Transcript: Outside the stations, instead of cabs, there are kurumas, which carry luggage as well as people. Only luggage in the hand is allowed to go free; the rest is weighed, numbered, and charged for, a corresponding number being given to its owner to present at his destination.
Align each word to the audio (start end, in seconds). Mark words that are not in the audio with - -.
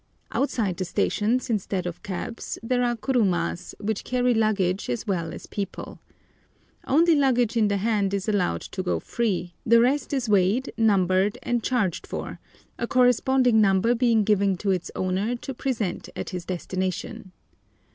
Outside 0.31 0.77
the 0.77 0.85
stations, 0.85 1.47
instead 1.47 1.85
of 1.85 2.01
cabs, 2.01 2.57
there 2.63 2.81
are 2.83 2.95
kurumas, 2.95 3.75
which 3.79 4.03
carry 4.03 4.33
luggage 4.33 4.89
as 4.89 5.05
well 5.05 5.31
as 5.31 5.45
people. 5.45 5.99
Only 6.87 7.13
luggage 7.13 7.55
in 7.55 7.67
the 7.67 7.77
hand 7.77 8.11
is 8.11 8.27
allowed 8.27 8.61
to 8.61 8.81
go 8.81 8.99
free; 8.99 9.53
the 9.63 9.79
rest 9.79 10.11
is 10.11 10.27
weighed, 10.27 10.73
numbered, 10.75 11.37
and 11.43 11.61
charged 11.61 12.07
for, 12.07 12.39
a 12.79 12.87
corresponding 12.87 13.61
number 13.61 13.93
being 13.93 14.23
given 14.23 14.57
to 14.57 14.71
its 14.71 14.89
owner 14.95 15.35
to 15.35 15.53
present 15.53 16.09
at 16.15 16.31
his 16.31 16.45
destination. 16.45 17.31